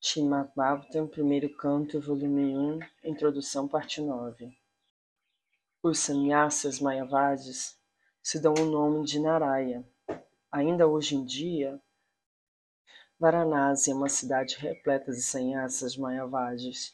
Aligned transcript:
Srimad 0.00 0.52
Bhagavatam, 0.54 1.08
primeiro 1.08 1.52
canto, 1.56 2.00
volume 2.00 2.56
1, 2.56 2.78
introdução, 3.02 3.66
parte 3.66 4.00
9. 4.00 4.56
Os 5.82 5.98
sannyasas 5.98 6.78
mayavadis 6.78 7.76
se 8.22 8.38
dão 8.38 8.54
o 8.54 8.64
nome 8.64 9.04
de 9.04 9.18
Naraya. 9.18 9.84
Ainda 10.52 10.86
hoje 10.86 11.16
em 11.16 11.24
dia, 11.24 11.82
Varanasi 13.18 13.90
é 13.90 13.94
uma 13.94 14.08
cidade 14.08 14.56
repleta 14.58 15.10
de 15.10 15.20
sannyasas 15.20 15.96
mayavadis. 15.96 16.92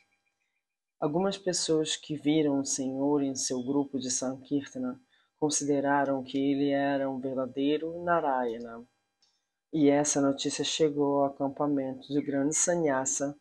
Algumas 0.98 1.36
pessoas 1.36 1.96
que 1.96 2.16
viram 2.16 2.58
o 2.58 2.64
Senhor 2.64 3.22
em 3.22 3.34
seu 3.34 3.62
grupo 3.62 3.98
de 3.98 4.10
Sankirtana 4.10 4.98
consideraram 5.38 6.24
que 6.24 6.38
ele 6.38 6.70
era 6.70 7.10
um 7.10 7.20
verdadeiro 7.20 8.02
Narayana 8.02 8.82
e 9.74 9.90
essa 9.90 10.20
notícia 10.20 10.62
chegou 10.62 11.18
ao 11.18 11.24
acampamento 11.24 12.06
do 12.14 12.22
grande 12.22 12.54
sannyasa 12.54 13.36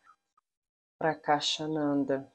Prakashananda. 0.98 2.27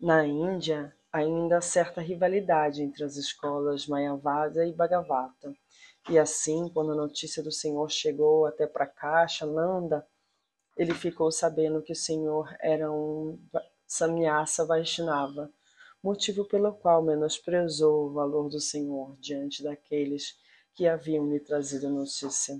Na 0.00 0.26
Índia, 0.26 0.92
ainda 1.12 1.58
há 1.58 1.60
certa 1.60 2.00
rivalidade 2.00 2.82
entre 2.82 3.04
as 3.04 3.14
escolas 3.14 3.86
Mayavada 3.86 4.66
e 4.66 4.72
Bhagavata. 4.72 5.54
E 6.10 6.18
assim, 6.18 6.68
quando 6.70 6.90
a 6.90 6.96
notícia 6.96 7.40
do 7.40 7.52
Senhor 7.52 7.88
chegou 7.88 8.46
até 8.46 8.66
Prakashananda, 8.66 10.04
ele 10.76 10.94
ficou 10.94 11.30
sabendo 11.30 11.82
que 11.82 11.92
o 11.92 11.96
Senhor 11.96 12.52
era 12.60 12.90
um 12.90 13.38
Samyasa 13.86 14.66
Vaishnava, 14.66 15.52
motivo 16.02 16.44
pelo 16.44 16.72
qual 16.72 17.00
menosprezou 17.00 18.06
o 18.06 18.12
valor 18.12 18.48
do 18.48 18.58
Senhor 18.58 19.16
diante 19.20 19.62
daqueles 19.62 20.36
que 20.78 20.86
haviam 20.86 21.28
lhe 21.28 21.40
trazido 21.40 21.90
notícia. 21.90 22.56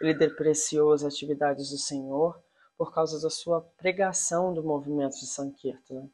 Ele 0.00 0.14
depreciou 0.14 0.90
as 0.94 1.04
atividades 1.04 1.68
do 1.68 1.76
Senhor 1.76 2.42
por 2.78 2.94
causa 2.94 3.20
da 3.20 3.28
sua 3.28 3.60
pregação 3.76 4.54
do 4.54 4.64
movimento 4.64 5.18
de 5.18 5.26
Sankirtana, 5.26 6.10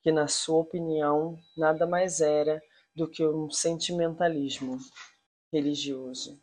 que, 0.00 0.12
na 0.12 0.28
sua 0.28 0.60
opinião, 0.60 1.36
nada 1.56 1.88
mais 1.88 2.20
era 2.20 2.62
do 2.94 3.10
que 3.10 3.26
um 3.26 3.50
sentimentalismo 3.50 4.78
religioso. 5.52 6.40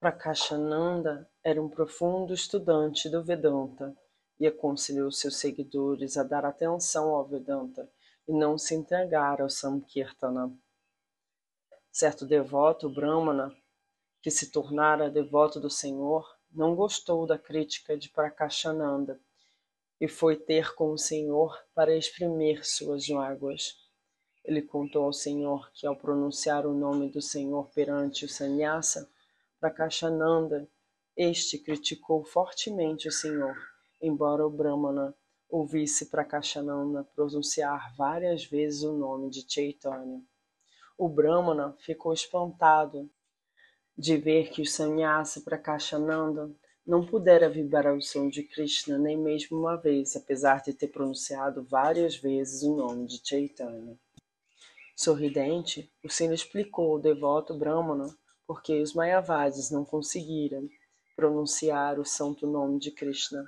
Prakashananda 0.00 1.30
era 1.44 1.62
um 1.62 1.68
profundo 1.68 2.34
estudante 2.34 3.08
do 3.08 3.22
Vedanta 3.22 3.96
e 4.40 4.46
aconselhou 4.48 5.12
seus 5.12 5.36
seguidores 5.36 6.16
a 6.16 6.24
dar 6.24 6.44
atenção 6.44 7.14
ao 7.14 7.24
Vedanta 7.24 7.88
e 8.26 8.32
não 8.32 8.58
se 8.58 8.74
entregar 8.74 9.40
ao 9.40 9.48
Sankirtana. 9.48 10.52
Certo 11.96 12.26
devoto 12.26 12.90
brahmana, 12.90 13.56
que 14.20 14.28
se 14.28 14.50
tornara 14.50 15.08
devoto 15.08 15.60
do 15.60 15.70
Senhor, 15.70 16.28
não 16.50 16.74
gostou 16.74 17.24
da 17.24 17.38
crítica 17.38 17.96
de 17.96 18.08
Prakashananda 18.08 19.20
e 20.00 20.08
foi 20.08 20.34
ter 20.34 20.74
com 20.74 20.90
o 20.90 20.98
Senhor 20.98 21.56
para 21.72 21.96
exprimir 21.96 22.66
suas 22.66 23.08
mágoas. 23.08 23.76
Ele 24.44 24.60
contou 24.60 25.04
ao 25.04 25.12
Senhor 25.12 25.70
que, 25.72 25.86
ao 25.86 25.94
pronunciar 25.94 26.66
o 26.66 26.74
nome 26.74 27.08
do 27.08 27.22
Senhor 27.22 27.70
perante 27.70 28.24
o 28.24 28.28
sannyasa, 28.28 29.08
Prakashananda, 29.60 30.68
este 31.16 31.60
criticou 31.60 32.24
fortemente 32.24 33.06
o 33.06 33.12
Senhor, 33.12 33.56
embora 34.02 34.44
o 34.44 34.50
Brahmana 34.50 35.14
ouvisse 35.48 36.06
Prakashananda 36.06 37.04
pronunciar 37.14 37.94
várias 37.94 38.44
vezes 38.44 38.82
o 38.82 38.94
nome 38.94 39.30
de 39.30 39.46
Chaitanya. 39.48 40.20
O 40.96 41.08
Brahmana 41.08 41.76
ficou 41.80 42.12
espantado 42.12 43.10
de 43.98 44.16
ver 44.16 44.50
que 44.50 44.62
o 44.62 44.66
sannyasa 44.66 45.40
Prakashananda 45.40 46.54
não 46.86 47.04
pudera 47.04 47.50
vibrar 47.50 47.96
o 47.96 48.00
som 48.00 48.28
de 48.28 48.44
Krishna 48.44 48.96
nem 48.96 49.16
mesmo 49.16 49.58
uma 49.58 49.76
vez, 49.76 50.14
apesar 50.14 50.62
de 50.62 50.72
ter 50.72 50.86
pronunciado 50.88 51.64
várias 51.64 52.14
vezes 52.14 52.62
o 52.62 52.76
nome 52.76 53.08
de 53.08 53.20
Chaitanya. 53.26 53.98
Sorridente, 54.94 55.92
o 56.00 56.08
Senhor 56.08 56.32
explicou 56.32 56.92
ao 56.92 57.00
devoto 57.00 57.58
Brahmana 57.58 58.16
por 58.46 58.62
que 58.62 58.80
os 58.80 58.94
Mayavadis 58.94 59.72
não 59.72 59.84
conseguiram 59.84 60.68
pronunciar 61.16 61.98
o 61.98 62.04
santo 62.04 62.46
nome 62.46 62.78
de 62.78 62.92
Krishna. 62.92 63.44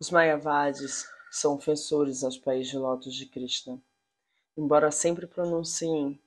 Os 0.00 0.10
Mayavadis 0.10 1.04
são 1.30 1.54
ofensores 1.54 2.24
aos 2.24 2.38
pés 2.38 2.66
de 2.66 2.78
lótus 2.78 3.14
de 3.14 3.26
Krishna 3.26 3.78
embora 4.56 4.90
sempre 4.90 5.26
pronunciem 5.26 6.18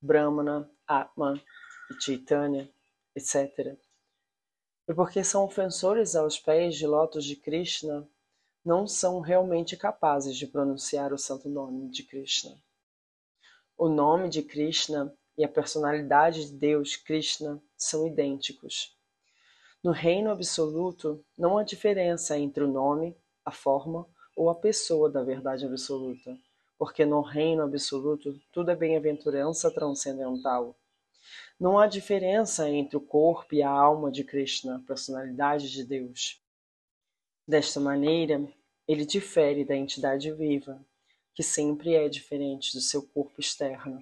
Brahmana, 0.00 0.70
Atman 0.86 1.40
e 1.90 2.02
Chaitanya, 2.02 2.70
etc. 3.16 3.78
E 4.86 4.92
porque 4.92 5.24
são 5.24 5.44
ofensores 5.44 6.14
aos 6.14 6.38
pés 6.38 6.76
de 6.76 6.86
lótus 6.86 7.24
de 7.24 7.36
Krishna, 7.36 8.06
não 8.62 8.86
são 8.86 9.20
realmente 9.20 9.76
capazes 9.76 10.36
de 10.36 10.46
pronunciar 10.46 11.12
o 11.12 11.18
santo 11.18 11.48
nome 11.48 11.88
de 11.88 12.02
Krishna. 12.02 12.54
O 13.78 13.88
nome 13.88 14.28
de 14.28 14.42
Krishna 14.42 15.14
e 15.36 15.44
a 15.44 15.48
personalidade 15.48 16.46
de 16.46 16.52
Deus, 16.52 16.96
Krishna, 16.96 17.62
são 17.76 18.06
idênticos. 18.06 18.94
No 19.82 19.90
reino 19.90 20.30
absoluto, 20.30 21.24
não 21.36 21.58
há 21.58 21.64
diferença 21.64 22.38
entre 22.38 22.62
o 22.62 22.70
nome, 22.70 23.16
a 23.44 23.50
forma 23.50 24.06
ou 24.36 24.48
a 24.48 24.54
pessoa 24.54 25.10
da 25.10 25.22
verdade 25.22 25.66
absoluta 25.66 26.38
porque 26.78 27.04
no 27.04 27.20
reino 27.20 27.62
absoluto 27.62 28.40
tudo 28.52 28.70
é 28.70 28.76
bem-aventurança 28.76 29.70
transcendental. 29.70 30.76
Não 31.58 31.78
há 31.78 31.86
diferença 31.86 32.68
entre 32.68 32.96
o 32.96 33.00
corpo 33.00 33.54
e 33.54 33.62
a 33.62 33.70
alma 33.70 34.10
de 34.10 34.24
Krishna, 34.24 34.82
personalidade 34.86 35.70
de 35.70 35.84
Deus. 35.84 36.40
Desta 37.46 37.78
maneira, 37.78 38.46
ele 38.88 39.06
difere 39.06 39.64
da 39.64 39.76
entidade 39.76 40.30
viva, 40.32 40.84
que 41.34 41.42
sempre 41.42 41.94
é 41.94 42.08
diferente 42.08 42.72
do 42.74 42.80
seu 42.80 43.02
corpo 43.02 43.40
externo. 43.40 44.00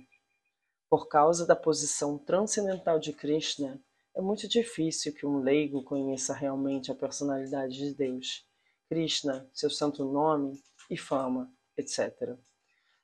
Por 0.88 1.08
causa 1.08 1.46
da 1.46 1.56
posição 1.56 2.18
transcendental 2.18 2.98
de 2.98 3.12
Krishna, 3.12 3.80
é 4.14 4.20
muito 4.20 4.46
difícil 4.46 5.14
que 5.14 5.24
um 5.24 5.38
leigo 5.38 5.82
conheça 5.82 6.34
realmente 6.34 6.90
a 6.90 6.94
personalidade 6.94 7.76
de 7.76 7.94
Deus, 7.94 8.44
Krishna, 8.88 9.48
seu 9.54 9.70
santo 9.70 10.04
nome 10.04 10.60
e 10.90 10.98
fama, 10.98 11.50
etc. 11.76 12.36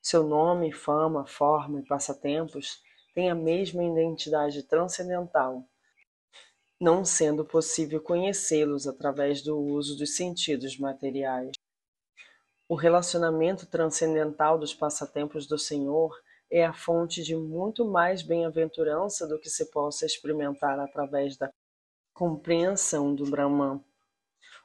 Seu 0.09 0.23
nome, 0.23 0.71
fama, 0.71 1.23
forma 1.23 1.81
e 1.81 1.85
passatempos 1.85 2.81
têm 3.13 3.29
a 3.29 3.35
mesma 3.35 3.83
identidade 3.83 4.63
transcendental, 4.63 5.63
não 6.81 7.05
sendo 7.05 7.45
possível 7.45 8.01
conhecê-los 8.01 8.87
através 8.87 9.43
do 9.43 9.55
uso 9.55 9.95
dos 9.95 10.15
sentidos 10.15 10.79
materiais. 10.79 11.51
O 12.67 12.73
relacionamento 12.73 13.67
transcendental 13.67 14.57
dos 14.57 14.73
passatempos 14.73 15.45
do 15.45 15.59
Senhor 15.59 16.19
é 16.49 16.65
a 16.65 16.73
fonte 16.73 17.21
de 17.21 17.35
muito 17.35 17.85
mais 17.85 18.23
bem-aventurança 18.23 19.27
do 19.27 19.39
que 19.39 19.47
se 19.47 19.69
possa 19.69 20.07
experimentar 20.07 20.79
através 20.79 21.37
da 21.37 21.53
compreensão 22.15 23.13
do 23.13 23.29
Brahman 23.29 23.79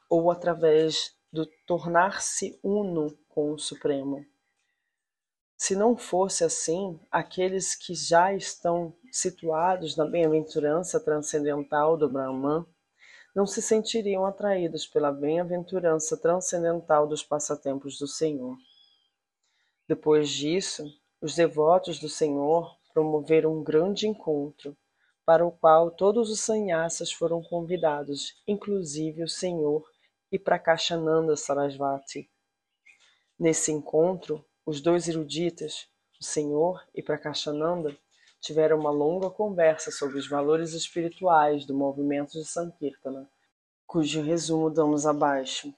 ou 0.09 0.31
através 0.31 1.15
do 1.31 1.45
tornar-se 1.67 2.59
uno 2.63 3.15
com 3.29 3.53
o 3.53 3.59
Supremo. 3.59 4.25
Se 5.67 5.75
não 5.75 5.97
fosse 5.97 6.45
assim, 6.45 7.01
aqueles 7.11 7.75
que 7.75 7.95
já 7.95 8.35
estão 8.35 8.95
situados 9.11 9.97
na 9.97 10.05
bem-aventurança 10.05 11.01
transcendental 11.01 11.97
do 11.97 12.07
Brahman 12.07 12.67
não 13.35 13.47
se 13.47 13.63
sentiriam 13.63 14.27
atraídos 14.27 14.87
pela 14.87 15.11
bem-aventurança 15.11 16.19
transcendental 16.19 17.07
dos 17.07 17.23
passatempos 17.23 17.99
do 17.99 18.07
Senhor. 18.07 18.59
Depois 19.89 20.29
disso, 20.29 20.85
os 21.19 21.35
devotos 21.35 21.99
do 21.99 22.11
Senhor 22.11 22.77
promoveram 22.93 23.57
um 23.57 23.65
grande 23.65 24.07
encontro, 24.07 24.77
para 25.25 25.47
o 25.47 25.51
qual 25.51 25.91
todos 25.91 26.29
os 26.29 26.41
sannyasas 26.41 27.11
foram 27.11 27.43
convidados, 27.43 28.35
inclusive 28.47 29.23
o 29.23 29.29
Senhor 29.29 29.83
e 30.31 30.39
Prakashananda 30.39 31.35
Sarasvati. 31.39 32.31
Nesse 33.39 33.73
encontro, 33.73 34.45
os 34.67 34.81
dois 34.81 35.09
eruditas, 35.09 35.87
o 36.19 36.25
Senhor 36.25 36.83
e 36.95 37.03
Prakashananda, 37.03 37.95
tiveram 38.41 38.79
uma 38.79 38.91
longa 38.91 39.29
conversa 39.29 39.91
sobre 39.91 40.19
os 40.19 40.27
valores 40.27 40.73
espirituais 40.73 41.67
do 41.67 41.75
movimento 41.75 42.33
de 42.33 42.47
Sankirtana, 42.47 43.29
cujo 43.87 44.23
resumo 44.23 44.71
damos 44.71 45.07
abaixo. 45.07 45.75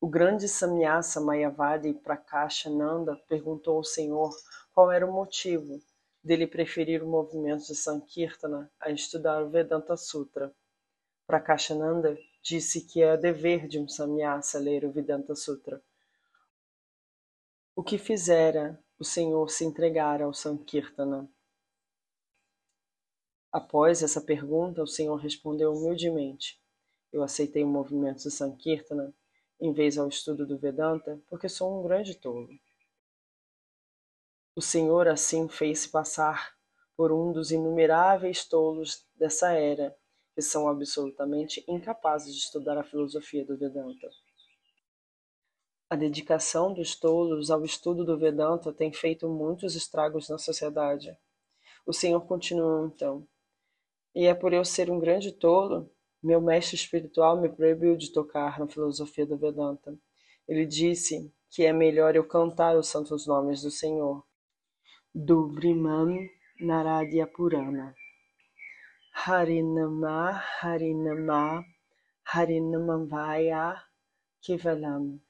O 0.00 0.08
grande 0.08 0.48
Samyasa 0.48 1.20
Mayavadi 1.20 1.92
Prakashananda 1.92 3.16
perguntou 3.28 3.78
ao 3.78 3.84
Senhor 3.84 4.30
qual 4.72 4.92
era 4.92 5.04
o 5.04 5.12
motivo 5.12 5.80
dele 6.22 6.46
preferir 6.46 7.02
o 7.02 7.08
movimento 7.08 7.66
de 7.66 7.74
Sankirtana 7.74 8.70
a 8.78 8.90
estudar 8.90 9.42
o 9.42 9.50
Vedanta 9.50 9.96
Sutra. 9.96 10.52
Prakashananda 11.26 12.16
disse 12.40 12.82
que 12.82 13.02
é 13.02 13.16
dever 13.16 13.66
de 13.66 13.80
um 13.80 13.88
Samyasa 13.88 14.60
ler 14.60 14.84
o 14.84 14.92
Vedanta 14.92 15.34
Sutra 15.34 15.82
o 17.80 17.82
que 17.82 17.96
fizera 17.96 18.78
o 18.98 19.04
Senhor 19.06 19.48
se 19.48 19.64
entregar 19.64 20.20
ao 20.20 20.34
Sankirtana. 20.34 21.26
Após 23.50 24.02
essa 24.02 24.20
pergunta, 24.20 24.82
o 24.82 24.86
Senhor 24.86 25.16
respondeu 25.16 25.72
humildemente: 25.72 26.60
Eu 27.10 27.22
aceitei 27.22 27.64
o 27.64 27.66
movimento 27.66 28.24
do 28.24 28.30
Sankirtana 28.30 29.14
em 29.58 29.72
vez 29.72 29.96
ao 29.96 30.08
estudo 30.08 30.46
do 30.46 30.58
Vedanta 30.58 31.18
porque 31.26 31.48
sou 31.48 31.80
um 31.80 31.82
grande 31.82 32.14
tolo. 32.14 32.50
O 34.54 34.60
Senhor 34.60 35.08
assim 35.08 35.48
fez-se 35.48 35.88
passar 35.88 36.54
por 36.94 37.10
um 37.10 37.32
dos 37.32 37.50
inumeráveis 37.50 38.44
tolos 38.44 39.06
dessa 39.14 39.52
era, 39.52 39.96
que 40.34 40.42
são 40.42 40.68
absolutamente 40.68 41.64
incapazes 41.66 42.34
de 42.34 42.40
estudar 42.40 42.76
a 42.76 42.84
filosofia 42.84 43.42
do 43.42 43.56
Vedanta. 43.56 44.10
A 45.92 45.96
dedicação 45.96 46.72
dos 46.72 46.94
tolos 46.94 47.50
ao 47.50 47.64
estudo 47.64 48.04
do 48.04 48.16
Vedanta 48.16 48.72
tem 48.72 48.92
feito 48.92 49.28
muitos 49.28 49.74
estragos 49.74 50.28
na 50.28 50.38
sociedade. 50.38 51.18
O 51.84 51.92
Senhor 51.92 52.20
continuou 52.20 52.86
então: 52.86 53.26
E 54.14 54.24
é 54.26 54.32
por 54.32 54.52
eu 54.52 54.64
ser 54.64 54.88
um 54.88 55.00
grande 55.00 55.32
tolo, 55.32 55.90
meu 56.22 56.40
mestre 56.40 56.76
espiritual 56.76 57.40
me 57.40 57.48
proibiu 57.48 57.96
de 57.96 58.12
tocar 58.12 58.60
na 58.60 58.68
filosofia 58.68 59.26
do 59.26 59.36
Vedanta. 59.36 59.98
Ele 60.46 60.64
disse 60.64 61.34
que 61.50 61.64
é 61.64 61.72
melhor 61.72 62.14
eu 62.14 62.24
cantar 62.24 62.76
os 62.76 62.86
santos 62.86 63.26
nomes 63.26 63.62
do 63.62 63.70
Senhor 63.72 64.24
do 65.12 65.48
Brahman 65.48 66.30
Naradya 66.60 67.26
Purana. 67.26 67.96
Harinama 69.12 70.40
Harinama 70.62 71.64
Harinamavaya 72.32 73.82
Kevalam. 74.40 75.20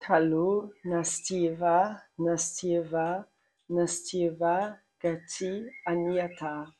Kalu 0.00 0.72
Nastiva 0.84 2.00
Nastiva 2.18 3.28
Nastiva 3.68 4.80
Gati 5.02 5.66
Anyata. 5.86 6.72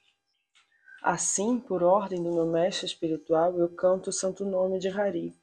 Assim, 1.02 1.58
por 1.58 1.82
ordem 1.82 2.22
do 2.22 2.32
meu 2.32 2.46
mestre 2.46 2.86
espiritual, 2.86 3.58
eu 3.58 3.68
canto 3.68 4.10
o 4.10 4.12
santo 4.12 4.44
nome 4.44 4.78
de 4.78 4.88
Hari. 4.88 5.34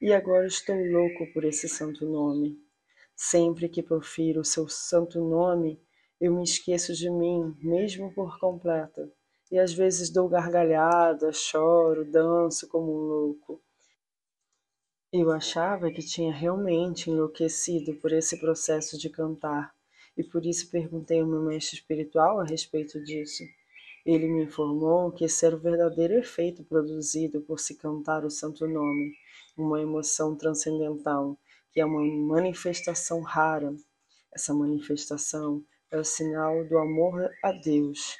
E 0.00 0.12
agora 0.12 0.46
estou 0.46 0.76
louco 0.76 1.26
por 1.32 1.44
esse 1.44 1.68
santo 1.68 2.06
nome. 2.06 2.58
Sempre 3.16 3.68
que 3.68 3.82
profiro 3.82 4.42
o 4.42 4.44
seu 4.44 4.68
santo 4.68 5.18
nome, 5.20 5.80
eu 6.20 6.32
me 6.32 6.44
esqueço 6.44 6.94
de 6.94 7.10
mim, 7.10 7.56
mesmo 7.60 8.12
por 8.12 8.38
completo, 8.38 9.10
e 9.50 9.58
às 9.58 9.72
vezes 9.72 10.10
dou 10.10 10.28
gargalhada, 10.28 11.32
choro, 11.32 12.04
danço 12.04 12.68
como 12.68 12.92
um 12.92 13.08
louco. 13.08 13.62
Eu 15.16 15.30
achava 15.30 15.92
que 15.92 16.02
tinha 16.02 16.32
realmente 16.32 17.08
enlouquecido 17.08 17.94
por 17.94 18.12
esse 18.12 18.36
processo 18.40 18.98
de 18.98 19.08
cantar, 19.08 19.72
e 20.16 20.24
por 20.24 20.44
isso 20.44 20.68
perguntei 20.68 21.20
ao 21.20 21.26
meu 21.28 21.40
mestre 21.40 21.76
espiritual 21.76 22.40
a 22.40 22.44
respeito 22.44 23.00
disso. 23.04 23.44
Ele 24.04 24.26
me 24.26 24.42
informou 24.42 25.12
que 25.12 25.24
esse 25.24 25.46
era 25.46 25.54
o 25.54 25.60
verdadeiro 25.60 26.14
efeito 26.14 26.64
produzido 26.64 27.40
por 27.42 27.60
se 27.60 27.76
cantar 27.76 28.24
o 28.24 28.30
santo 28.30 28.66
nome, 28.66 29.14
uma 29.56 29.80
emoção 29.80 30.34
transcendental, 30.34 31.38
que 31.70 31.80
é 31.80 31.84
uma 31.84 32.02
manifestação 32.02 33.20
rara. 33.20 33.72
Essa 34.34 34.52
manifestação 34.52 35.62
é 35.92 35.96
o 35.96 36.02
sinal 36.02 36.64
do 36.64 36.76
amor 36.76 37.30
a 37.40 37.52
Deus 37.52 38.16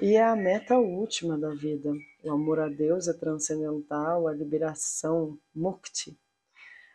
e 0.00 0.16
é 0.16 0.24
a 0.24 0.34
meta 0.34 0.78
última 0.78 1.36
da 1.36 1.50
vida. 1.50 1.92
O 2.24 2.30
amor 2.30 2.60
a 2.60 2.68
Deus 2.68 3.08
é 3.08 3.12
transcendental, 3.12 4.28
a 4.28 4.32
liberação, 4.32 5.36
mukti. 5.52 6.16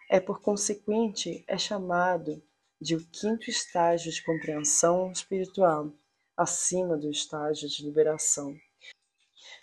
É, 0.09 0.21
por 0.21 0.41
consequente, 0.41 1.43
é 1.47 1.57
chamado 1.57 2.41
de 2.79 2.95
o 2.95 3.05
quinto 3.07 3.49
estágio 3.49 4.09
de 4.09 4.23
compreensão 4.23 5.11
espiritual, 5.11 5.91
acima 6.37 6.95
do 6.95 7.11
estágio 7.11 7.67
de 7.67 7.83
liberação. 7.83 8.55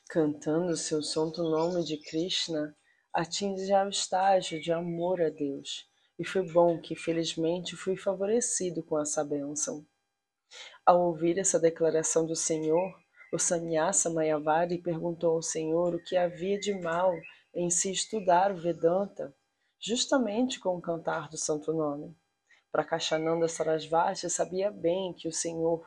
Cantando 0.06 0.76
seu 0.76 1.02
santo 1.02 1.43
nome 1.43 1.82
de 1.82 1.96
Krishna, 1.96 2.76
atinge 3.10 3.64
já 3.67 3.87
o 3.87 3.88
estágio 3.88 4.60
de 4.60 4.70
amor 4.70 5.22
a 5.22 5.31
Deus. 5.31 5.88
E 6.19 6.26
foi 6.26 6.43
bom 6.43 6.78
que, 6.78 6.94
felizmente, 6.94 7.75
fui 7.75 7.96
favorecido 7.96 8.82
com 8.82 9.00
essa 9.00 9.25
bênção. 9.25 9.87
Ao 10.84 11.00
ouvir 11.06 11.38
essa 11.38 11.58
declaração 11.58 12.26
do 12.26 12.37
Senhor, 12.37 13.02
o 13.34 13.38
sannyasa 13.38 14.08
Mayavadi 14.08 14.78
perguntou 14.78 15.32
ao 15.32 15.42
Senhor 15.42 15.92
o 15.92 15.98
que 16.00 16.16
havia 16.16 16.56
de 16.56 16.72
mal 16.72 17.12
em 17.52 17.69
se 17.69 17.90
estudar 17.90 18.52
o 18.52 18.56
Vedanta, 18.56 19.34
justamente 19.81 20.60
com 20.60 20.76
o 20.76 20.81
cantar 20.81 21.28
do 21.28 21.36
santo 21.36 21.72
nome. 21.72 22.16
Prakashananda 22.70 23.48
Sarasvati 23.48 24.31
sabia 24.31 24.70
bem 24.70 25.12
que 25.12 25.26
o 25.26 25.32
Senhor 25.32 25.84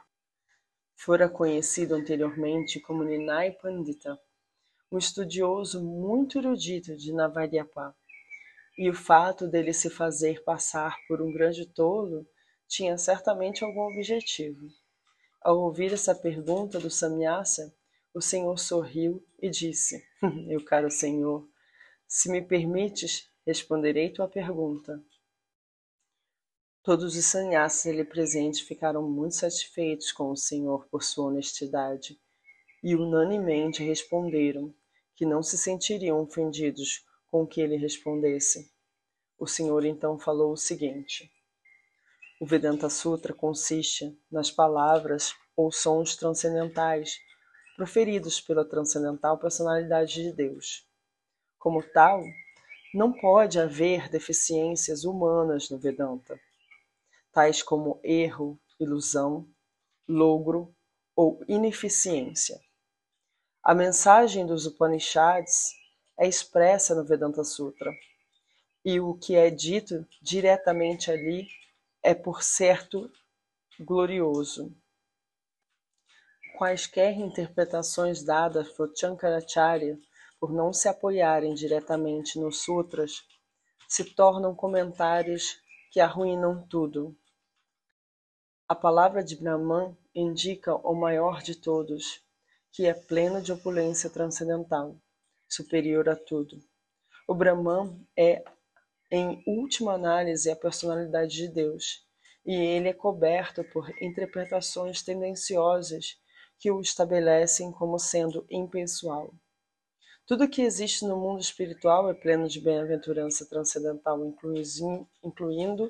fora 0.93 1.29
conhecido 1.29 1.95
anteriormente 1.95 2.81
como 2.81 3.05
Ninai 3.05 3.51
Pandita, 3.51 4.19
um 4.91 4.97
estudioso 4.97 5.81
muito 5.81 6.39
erudito 6.39 6.97
de 6.97 7.13
Navadyapa, 7.13 7.95
e 8.77 8.89
o 8.89 8.93
fato 8.93 9.47
dele 9.47 9.71
se 9.71 9.89
fazer 9.89 10.43
passar 10.43 10.97
por 11.07 11.21
um 11.21 11.31
grande 11.31 11.65
tolo 11.65 12.27
tinha 12.67 12.97
certamente 12.97 13.63
algum 13.63 13.83
objetivo. 13.83 14.67
Ao 15.41 15.57
ouvir 15.59 15.93
essa 15.93 16.15
pergunta 16.15 16.79
do 16.79 16.89
Samyasa, 16.89 17.73
o 18.13 18.21
Senhor 18.21 18.57
sorriu 18.57 19.25
e 19.39 19.49
disse: 19.49 20.03
Meu 20.45 20.63
caro 20.63 20.89
Senhor, 20.89 21.47
se 22.07 22.29
me 22.29 22.41
permites, 22.41 23.29
responderei 23.45 24.09
tua 24.09 24.27
pergunta. 24.27 25.01
Todos 26.83 27.15
os 27.15 27.25
sannyasas 27.25 27.85
ali 27.85 28.03
presentes 28.03 28.61
ficaram 28.61 29.07
muito 29.07 29.35
satisfeitos 29.35 30.11
com 30.11 30.31
o 30.31 30.37
Senhor 30.37 30.87
por 30.87 31.03
sua 31.03 31.25
honestidade 31.25 32.19
e 32.81 32.95
unanimemente 32.95 33.83
responderam 33.83 34.73
que 35.13 35.25
não 35.25 35.43
se 35.43 35.57
sentiriam 35.57 36.21
ofendidos 36.21 37.05
com 37.27 37.43
o 37.43 37.47
que 37.47 37.59
ele 37.59 37.75
respondesse. 37.75 38.71
O 39.37 39.45
Senhor 39.45 39.83
então 39.85 40.17
falou 40.17 40.53
o 40.53 40.57
seguinte: 40.57 41.31
o 42.39 42.45
Vedanta 42.45 42.89
Sutra 42.89 43.33
consiste 43.33 44.17
nas 44.31 44.51
palavras 44.51 45.33
ou 45.55 45.71
sons 45.71 46.15
transcendentais 46.15 47.19
proferidos 47.75 48.39
pela 48.39 48.63
transcendental 48.63 49.37
personalidade 49.37 50.13
de 50.13 50.31
Deus. 50.31 50.87
Como 51.57 51.81
tal, 51.81 52.23
não 52.93 53.11
pode 53.11 53.59
haver 53.59 54.09
deficiências 54.09 55.03
humanas 55.03 55.69
no 55.69 55.77
Vedanta, 55.77 56.39
tais 57.31 57.61
como 57.61 57.99
erro, 58.03 58.59
ilusão, 58.79 59.47
logro 60.07 60.73
ou 61.15 61.43
ineficiência. 61.47 62.59
A 63.63 63.73
mensagem 63.73 64.45
dos 64.45 64.65
Upanishads 64.65 65.71
é 66.17 66.27
expressa 66.27 66.95
no 66.95 67.03
Vedanta 67.03 67.43
Sutra, 67.43 67.91
e 68.85 68.99
o 68.99 69.15
que 69.15 69.35
é 69.35 69.49
dito 69.49 70.07
diretamente 70.21 71.11
ali 71.11 71.47
é 72.07 72.15
por 72.15 72.41
certo 72.41 73.11
glorioso. 73.77 74.73
Quaisquer 76.57 77.19
interpretações 77.19 78.23
dadas 78.23 78.69
por 78.69 78.93
Shankaracharya, 78.95 79.99
por 80.39 80.53
não 80.53 80.71
se 80.71 80.87
apoiarem 80.87 81.53
diretamente 81.53 82.39
nos 82.39 82.63
sutras, 82.63 83.27
se 83.89 84.05
tornam 84.15 84.55
comentários 84.55 85.59
que 85.91 85.99
arruinam 85.99 86.65
tudo. 86.69 87.13
A 88.69 88.73
palavra 88.73 89.21
de 89.21 89.35
Brahman 89.35 89.93
indica 90.15 90.75
o 90.75 90.95
maior 90.95 91.41
de 91.41 91.55
todos, 91.55 92.23
que 92.71 92.85
é 92.85 92.93
pleno 92.93 93.41
de 93.41 93.51
opulência 93.51 94.09
transcendental, 94.09 94.95
superior 95.45 96.07
a 96.07 96.15
tudo. 96.15 96.57
O 97.27 97.35
Brahman 97.35 97.99
é 98.15 98.45
em 99.09 99.43
última 99.45 99.93
análise, 99.93 100.49
a 100.49 100.55
personalidade 100.55 101.35
de 101.35 101.47
Deus, 101.47 102.05
e 102.45 102.53
ele 102.53 102.89
é 102.89 102.93
coberto 102.93 103.63
por 103.65 103.89
interpretações 104.01 105.01
tendenciosas 105.01 106.19
que 106.57 106.71
o 106.71 106.81
estabelecem 106.81 107.71
como 107.71 107.99
sendo 107.99 108.45
impessoal. 108.49 109.33
Tudo 110.25 110.49
que 110.49 110.61
existe 110.61 111.05
no 111.05 111.15
mundo 111.15 111.39
espiritual 111.39 112.09
é 112.09 112.13
pleno 112.13 112.49
de 112.49 112.59
bem-aventurança 112.59 113.45
transcendental, 113.45 114.19
incluindo 115.23 115.89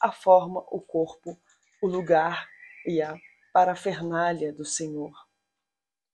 a 0.00 0.10
forma, 0.10 0.64
o 0.72 0.80
corpo, 0.80 1.38
o 1.80 1.86
lugar 1.86 2.48
e 2.84 3.00
a 3.00 3.16
parafernália 3.52 4.52
do 4.52 4.64
Senhor. 4.64 5.12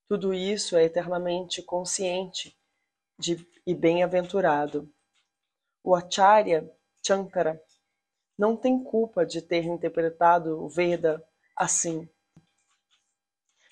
Tudo 0.07 0.35
isso 0.35 0.77
é 0.77 0.85
eternamente 0.85 1.63
consciente 1.63 2.55
de, 3.19 3.49
e 3.67 3.75
bem-aventurado, 3.75 4.93
o 5.85 5.95
Acharya 5.95 6.71
Shankara 7.05 7.61
não 8.39 8.57
tem 8.57 8.83
culpa 8.83 9.27
de 9.27 9.43
ter 9.43 9.65
interpretado 9.65 10.63
o 10.63 10.69
Veda 10.69 11.23
assim. 11.57 12.09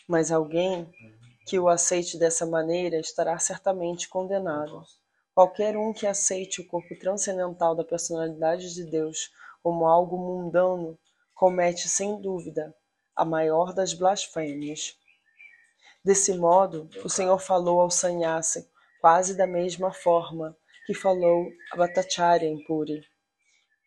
Mas 0.06 0.30
alguém 0.32 0.92
que 1.46 1.58
o 1.58 1.68
aceite 1.68 2.18
dessa 2.18 2.44
maneira 2.44 2.98
estará 2.98 3.38
certamente 3.38 4.08
condenado. 4.08 4.84
Qualquer 5.34 5.76
um 5.76 5.92
que 5.92 6.06
aceite 6.06 6.60
o 6.60 6.66
corpo 6.66 6.98
transcendental 6.98 7.74
da 7.74 7.84
personalidade 7.84 8.74
de 8.74 8.84
Deus 8.84 9.30
como 9.62 9.86
algo 9.86 10.18
mundano 10.18 10.98
comete 11.34 11.88
sem 11.88 12.20
dúvida 12.20 12.74
a 13.14 13.24
maior 13.24 13.72
das 13.72 13.94
blasfêmias. 13.94 14.96
Desse 16.04 16.36
modo, 16.36 16.88
o 17.04 17.08
Senhor 17.08 17.38
falou 17.38 17.80
ao 17.80 17.90
sannyasi 17.90 18.68
quase 19.00 19.36
da 19.36 19.46
mesma 19.46 19.92
forma 19.92 20.56
que 20.90 20.94
falou 20.94 21.46
a 21.70 21.76
Bhattacharya 21.76 22.48
em 22.48 22.64
Puri, 22.64 23.00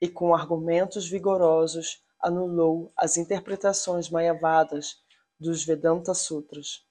e 0.02 0.08
com 0.08 0.34
argumentos 0.34 1.06
vigorosos 1.06 2.02
anulou 2.18 2.94
as 2.96 3.18
interpretações 3.18 4.10
mayavadas 4.10 5.04
dos 5.38 5.66
Vedanta 5.66 6.14
Sutras. 6.14 6.88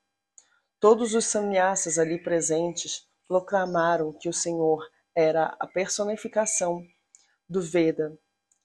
Todos 0.78 1.14
os 1.14 1.25
sannyasas 1.25 1.99
ali 1.99 2.23
presentes 2.23 3.09
proclamaram 3.26 4.12
que 4.12 4.28
o 4.28 4.35
Senhor 4.35 4.87
era 5.14 5.57
a 5.59 5.66
personificação 5.66 6.87
do 7.49 7.62
Veda 7.62 8.14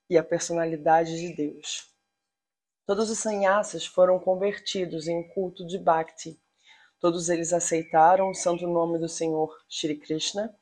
e 0.10 0.18
a 0.18 0.24
personalidade 0.24 1.16
de 1.16 1.34
Deus. 1.34 1.89
Todos 2.86 3.10
os 3.10 3.20
sannyasas 3.20 3.86
foram 3.86 4.20
convertidos 4.20 5.08
em 5.08 5.18
um 5.18 5.30
culto 5.30 5.66
de 5.66 5.77
Bhakti. 5.77 6.38
Todos 7.00 7.30
eles 7.30 7.54
aceitaram 7.54 8.32
o 8.32 8.36
santo 8.36 8.68
nome 8.68 9.00
do 9.00 9.08
Senhor 9.08 9.58
Shri 9.70 9.96
Krishna 9.96 10.54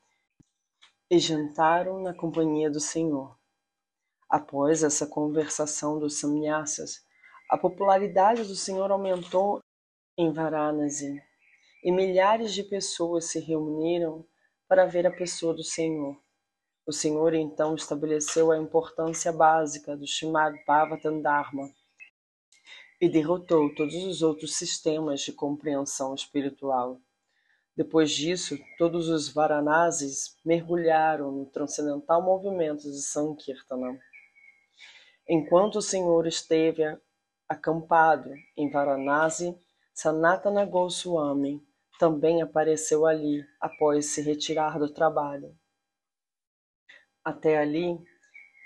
e 1.10 1.18
jantaram 1.18 2.00
na 2.00 2.12
companhia 2.12 2.70
do 2.70 2.80
Senhor. 2.80 3.38
Após 4.28 4.82
essa 4.82 5.06
conversação 5.06 5.98
dos 5.98 6.18
sannyasas, 6.18 7.04
a 7.48 7.56
popularidade 7.56 8.42
do 8.44 8.56
Senhor 8.56 8.90
aumentou 8.90 9.60
em 10.18 10.32
Varanasi 10.32 11.22
e 11.84 11.92
milhares 11.92 12.52
de 12.52 12.64
pessoas 12.64 13.26
se 13.26 13.38
reuniram 13.38 14.26
para 14.66 14.86
ver 14.86 15.06
a 15.06 15.16
pessoa 15.16 15.54
do 15.54 15.62
Senhor. 15.62 16.20
O 16.84 16.92
Senhor 16.92 17.34
então 17.34 17.76
estabeleceu 17.76 18.50
a 18.50 18.58
importância 18.58 19.32
básica 19.32 19.96
do 19.96 20.04
Srimad 20.04 20.56
Bhagavatam 20.66 21.20
Dharma 21.20 21.70
e 23.00 23.08
derrotou 23.08 23.72
todos 23.74 23.94
os 23.94 24.22
outros 24.22 24.56
sistemas 24.56 25.20
de 25.20 25.32
compreensão 25.32 26.14
espiritual. 26.14 27.00
Depois 27.76 28.10
disso, 28.10 28.58
todos 28.78 29.08
os 29.08 29.28
Varanasis 29.28 30.36
mergulharam 30.44 31.30
no 31.30 31.46
transcendental 31.46 32.22
movimento 32.22 32.82
de 32.90 33.02
Sankirtana. 33.02 34.00
Enquanto 35.28 35.76
o 35.76 35.82
Senhor 35.82 36.26
esteve 36.26 36.84
acampado 37.46 38.32
em 38.56 38.70
Varanasi, 38.70 39.54
Sanatana 39.92 40.64
Goswami 40.64 41.62
também 41.98 42.40
apareceu 42.40 43.04
ali 43.04 43.44
após 43.60 44.06
se 44.06 44.22
retirar 44.22 44.78
do 44.78 44.92
trabalho. 44.92 45.54
Até 47.22 47.58
ali, 47.58 47.98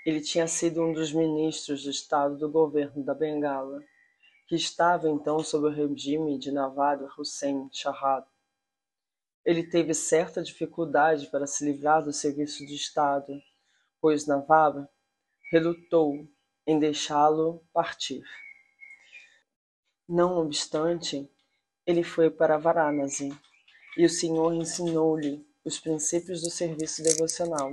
ele 0.05 0.21
tinha 0.21 0.47
sido 0.47 0.81
um 0.83 0.93
dos 0.93 1.11
ministros 1.11 1.83
do 1.83 1.89
estado 1.89 2.37
do 2.37 2.49
governo 2.49 3.03
da 3.03 3.13
Bengala, 3.13 3.81
que 4.47 4.55
estava 4.55 5.09
então 5.09 5.39
sob 5.39 5.67
o 5.67 5.69
regime 5.69 6.37
de 6.37 6.51
Nawab 6.51 7.05
Hussein 7.17 7.69
Shahad. 7.71 8.25
Ele 9.43 9.63
teve 9.63 9.93
certa 9.93 10.43
dificuldade 10.43 11.27
para 11.27 11.47
se 11.47 11.65
livrar 11.65 12.03
do 12.03 12.13
serviço 12.13 12.65
de 12.65 12.75
Estado, 12.75 13.41
pois 13.99 14.27
Nawab 14.27 14.87
relutou 15.51 16.27
em 16.65 16.79
deixá-lo 16.79 17.65
partir. 17.73 18.23
Não 20.07 20.37
obstante, 20.37 21.29
ele 21.85 22.03
foi 22.03 22.29
para 22.29 22.57
Varanasi 22.57 23.29
e 23.97 24.05
o 24.05 24.09
Senhor 24.09 24.53
ensinou-lhe 24.53 25.45
os 25.65 25.79
princípios 25.79 26.41
do 26.41 26.49
serviço 26.49 27.03
devocional. 27.03 27.71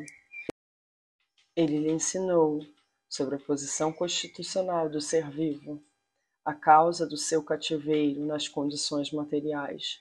Ele 1.55 1.79
lhe 1.79 1.91
ensinou 1.91 2.61
sobre 3.09 3.37
a 3.37 3.39
posição 3.39 3.93
constitucional 3.93 4.89
do 4.89 5.01
ser 5.01 5.31
vivo, 5.31 5.83
a 6.45 6.55
causa 6.55 7.07
do 7.07 7.17
seu 7.17 7.43
cativeiro 7.43 8.25
nas 8.25 8.49
condições 8.49 9.11
materiais, 9.13 10.01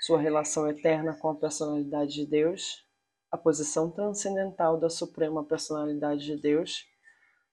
sua 0.00 0.20
relação 0.20 0.68
eterna 0.68 1.14
com 1.14 1.28
a 1.28 1.34
personalidade 1.34 2.14
de 2.14 2.26
Deus, 2.26 2.84
a 3.30 3.36
posição 3.36 3.90
transcendental 3.90 4.78
da 4.78 4.88
suprema 4.88 5.44
personalidade 5.44 6.24
de 6.24 6.36
Deus, 6.36 6.86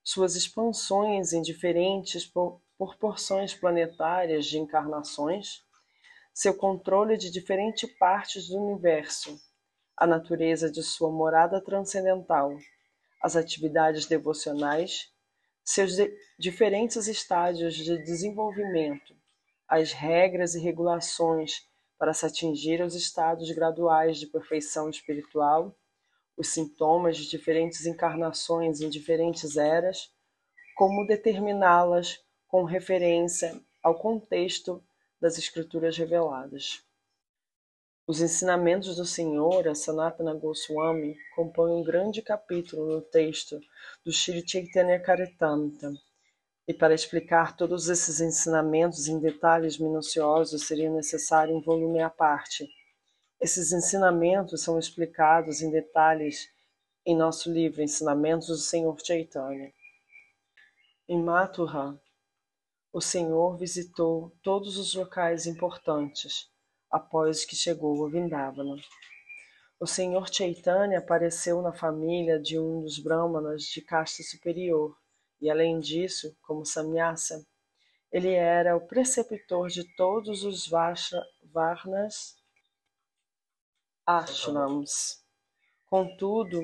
suas 0.02 0.36
expansões 0.36 1.32
em 1.32 1.42
diferentes 1.42 2.30
proporções 2.76 3.54
planetárias 3.54 4.46
de 4.46 4.58
encarnações, 4.58 5.64
seu 6.32 6.54
controle 6.54 7.16
de 7.16 7.30
diferentes 7.30 7.90
partes 7.98 8.48
do 8.48 8.56
universo, 8.56 9.40
a 9.96 10.06
natureza 10.06 10.70
de 10.70 10.82
sua 10.82 11.10
morada 11.10 11.60
transcendental, 11.60 12.56
as 13.22 13.36
atividades 13.36 14.06
devocionais, 14.06 15.10
seus 15.64 15.96
de 15.96 16.14
diferentes 16.38 17.06
estágios 17.08 17.74
de 17.74 17.96
desenvolvimento, 17.98 19.14
as 19.66 19.92
regras 19.92 20.54
e 20.54 20.60
regulações 20.60 21.66
para 22.04 22.12
se 22.12 22.26
atingir 22.26 22.82
aos 22.82 22.94
estados 22.94 23.50
graduais 23.52 24.18
de 24.18 24.26
perfeição 24.26 24.90
espiritual, 24.90 25.74
os 26.36 26.48
sintomas 26.48 27.16
de 27.16 27.26
diferentes 27.30 27.86
encarnações 27.86 28.82
em 28.82 28.90
diferentes 28.90 29.56
eras, 29.56 30.12
como 30.76 31.06
determiná-las 31.06 32.22
com 32.46 32.62
referência 32.62 33.58
ao 33.82 33.94
contexto 33.94 34.84
das 35.18 35.38
Escrituras 35.38 35.96
reveladas. 35.96 36.84
Os 38.06 38.20
ensinamentos 38.20 38.96
do 38.96 39.06
Senhor 39.06 39.66
a 39.66 39.74
Sanatana 39.74 40.34
Goswami 40.34 41.16
compõem 41.34 41.72
um 41.72 41.82
grande 41.82 42.20
capítulo 42.20 42.84
no 42.84 43.00
texto 43.00 43.58
do 44.04 44.12
Sri 44.12 44.46
Chaitanya 44.46 45.00
Caritamrita. 45.00 45.90
E 46.66 46.72
para 46.72 46.94
explicar 46.94 47.56
todos 47.56 47.88
esses 47.88 48.20
ensinamentos 48.20 49.06
em 49.06 49.18
detalhes 49.18 49.78
minuciosos 49.78 50.66
seria 50.66 50.90
necessário 50.90 51.54
um 51.54 51.60
volume 51.60 52.00
à 52.00 52.08
parte. 52.08 52.66
Esses 53.38 53.72
ensinamentos 53.72 54.62
são 54.62 54.78
explicados 54.78 55.60
em 55.60 55.70
detalhes 55.70 56.48
em 57.04 57.14
nosso 57.14 57.52
livro 57.52 57.82
Ensinamentos 57.82 58.46
do 58.46 58.56
Senhor 58.56 58.98
Chaitanya. 59.04 59.70
Em 61.06 61.22
Mathura, 61.22 62.00
o 62.90 63.00
Senhor 63.00 63.58
visitou 63.58 64.32
todos 64.42 64.78
os 64.78 64.94
locais 64.94 65.46
importantes 65.46 66.48
após 66.90 67.44
que 67.44 67.54
chegou 67.54 68.06
a 68.06 68.08
Vindavana. 68.08 68.76
O 69.78 69.86
Senhor 69.86 70.32
Chaitanya 70.32 71.00
apareceu 71.00 71.60
na 71.60 71.72
família 71.72 72.40
de 72.40 72.58
um 72.58 72.80
dos 72.80 72.98
brahmanas 72.98 73.64
de 73.64 73.82
casta 73.82 74.22
superior 74.22 74.96
e, 75.44 75.50
além 75.50 75.78
disso, 75.78 76.34
como 76.40 76.64
Samyasa, 76.64 77.46
ele 78.10 78.32
era 78.32 78.74
o 78.74 78.86
preceptor 78.86 79.68
de 79.68 79.84
todos 79.94 80.42
os 80.42 80.66
Varnas 80.66 82.34
ashrams. 84.06 85.22
Contudo, 85.84 86.62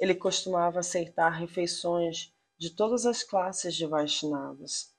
ele 0.00 0.14
costumava 0.14 0.80
aceitar 0.80 1.28
refeições 1.28 2.32
de 2.58 2.74
todas 2.74 3.04
as 3.04 3.22
classes 3.22 3.76
de 3.76 3.84
Vaishnavas. 3.86 4.96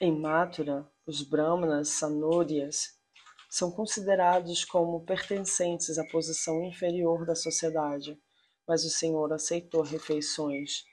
Em 0.00 0.16
Mathura, 0.16 0.88
os 1.04 1.20
Brahmanas 1.20 1.88
Sanórias 1.88 2.96
são 3.50 3.72
considerados 3.72 4.64
como 4.64 5.04
pertencentes 5.04 5.98
à 5.98 6.06
posição 6.06 6.62
inferior 6.62 7.26
da 7.26 7.34
sociedade, 7.34 8.16
mas 8.68 8.84
o 8.84 8.90
Senhor 8.90 9.32
aceitou 9.32 9.82
refeições 9.82 10.84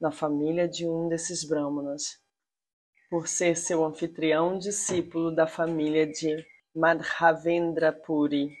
na 0.00 0.10
família 0.10 0.68
de 0.68 0.86
um 0.86 1.08
desses 1.08 1.44
Brahmanas, 1.44 2.20
por 3.10 3.26
ser 3.26 3.56
seu 3.56 3.84
anfitrião 3.84 4.58
discípulo 4.58 5.34
da 5.34 5.46
família 5.46 6.06
de 6.06 6.46
Madhavendra 6.74 7.92
Puri. 7.92 8.56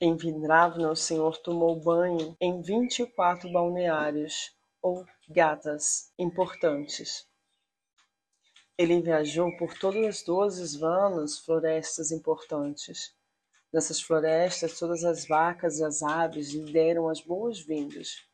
Em 0.00 0.16
Vindravana, 0.16 0.90
o 0.90 0.96
Senhor 0.96 1.36
tomou 1.38 1.80
banho 1.80 2.36
em 2.40 2.60
24 2.60 3.50
balneários 3.50 4.54
ou 4.82 5.04
gatas 5.28 6.12
importantes 6.18 7.26
ele 8.76 9.00
viajou 9.00 9.56
por 9.56 9.72
todas 9.78 10.04
as 10.04 10.22
doze 10.22 10.78
vanas 10.78 11.38
florestas 11.38 12.10
importantes. 12.10 13.14
Nessas 13.72 14.00
florestas, 14.00 14.78
todas 14.78 15.04
as 15.04 15.26
vacas 15.26 15.78
e 15.78 15.84
as 15.84 16.02
aves 16.02 16.52
lhe 16.52 16.72
deram 16.72 17.08
as 17.08 17.20
boas-vindas, 17.20 18.24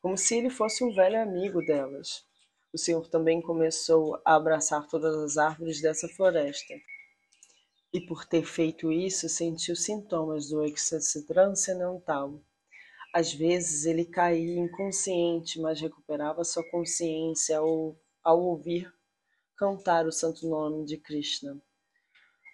como 0.00 0.16
se 0.16 0.36
ele 0.36 0.50
fosse 0.50 0.84
um 0.84 0.94
velho 0.94 1.20
amigo 1.20 1.60
delas. 1.64 2.24
O 2.72 2.78
Senhor 2.78 3.08
também 3.08 3.40
começou 3.40 4.20
a 4.24 4.36
abraçar 4.36 4.86
todas 4.86 5.16
as 5.16 5.36
árvores 5.36 5.80
dessa 5.80 6.08
floresta. 6.08 6.74
E 7.92 8.00
por 8.00 8.26
ter 8.26 8.44
feito 8.44 8.92
isso, 8.92 9.28
sentiu 9.28 9.74
sintomas 9.74 10.48
do 10.50 10.62
êxtase 10.62 11.26
transcendental. 11.26 12.40
Às 13.14 13.32
vezes 13.32 13.86
ele 13.86 14.04
caía 14.04 14.58
inconsciente, 14.58 15.58
mas 15.58 15.80
recuperava 15.80 16.44
sua 16.44 16.62
consciência 16.70 17.58
ao, 17.58 17.96
ao 18.22 18.42
ouvir 18.42 18.92
cantar 19.56 20.06
o 20.06 20.12
santo 20.12 20.46
nome 20.46 20.84
de 20.84 20.98
Krishna. 20.98 21.60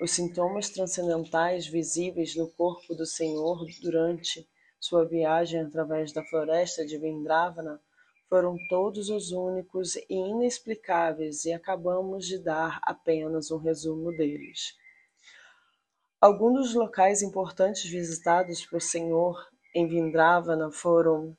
Os 0.01 0.13
sintomas 0.13 0.71
transcendentais 0.71 1.67
visíveis 1.67 2.35
no 2.37 2.49
corpo 2.51 2.95
do 2.95 3.05
Senhor 3.05 3.67
durante 3.83 4.49
sua 4.85 5.07
viagem 5.07 5.63
através 5.63 6.13
da 6.13 6.23
floresta 6.23 6.85
de 6.85 6.99
Vindravana 6.99 7.81
foram 8.29 8.55
todos 8.69 9.09
os 9.09 9.33
únicos 9.33 9.97
e 9.97 10.05
inexplicáveis 10.11 11.47
e 11.47 11.55
acabamos 11.55 12.27
de 12.27 12.39
dar 12.39 12.81
apenas 12.83 13.51
um 13.51 13.57
resumo 13.57 14.11
deles. 14.15 14.77
Alguns 16.21 16.67
dos 16.67 16.75
locais 16.75 17.23
importantes 17.23 17.91
visitados 17.91 18.67
por 18.67 18.83
Senhor 18.83 19.49
em 19.75 19.89
Vindravana 19.89 20.71
foram 20.71 21.35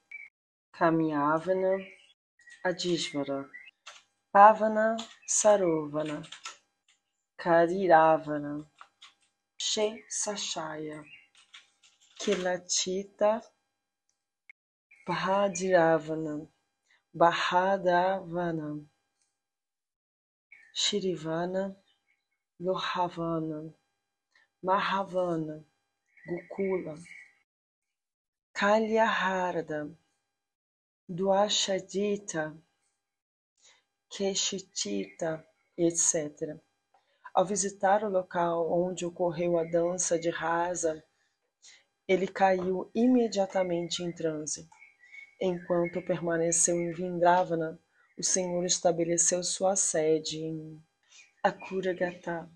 Kamyavana, 0.72 1.78
Adisvara, 2.64 3.48
Pavana 4.32 4.98
Sarovana, 5.28 6.24
Kariravana, 7.38 8.66
Shesashaya, 9.56 11.04
Kilatita, 12.26 13.40
Bhadiravana, 15.08 16.48
Bahadavana, 17.16 18.84
Shirivana, 20.76 21.76
Lohavana, 22.60 23.72
Mahavana, 24.66 25.64
Gokula, 26.28 26.98
Kalyaharada, 28.56 29.96
Dwashadita, 31.08 32.58
Keshitita, 34.12 35.46
etc. 35.78 36.60
Ao 37.36 37.46
visitar 37.46 38.04
o 38.04 38.10
local 38.10 38.68
onde 38.72 39.06
ocorreu 39.06 39.60
a 39.60 39.64
dança 39.64 40.18
de 40.18 40.32
rasa, 40.32 41.04
ele 42.08 42.28
caiu 42.28 42.90
imediatamente 42.94 44.04
em 44.04 44.12
transe. 44.12 44.68
Enquanto 45.42 46.02
permaneceu 46.02 46.76
em 46.76 46.94
Vindravana, 46.94 47.80
o 48.18 48.24
Senhor 48.24 48.64
estabeleceu 48.66 49.44
sua 49.44 49.76
sede 49.76 50.38
em 50.38 50.82
Akuragata, 51.44 52.50